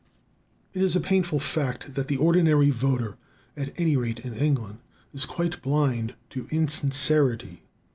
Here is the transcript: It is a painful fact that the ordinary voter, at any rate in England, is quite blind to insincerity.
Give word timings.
It 0.73 0.81
is 0.81 0.95
a 0.95 0.99
painful 0.99 1.39
fact 1.39 1.93
that 1.93 2.07
the 2.07 2.17
ordinary 2.17 2.71
voter, 2.71 3.17
at 3.55 3.71
any 3.79 3.95
rate 3.95 4.21
in 4.21 4.33
England, 4.33 4.79
is 5.13 5.25
quite 5.25 5.61
blind 5.61 6.15
to 6.31 6.47
insincerity. 6.49 7.61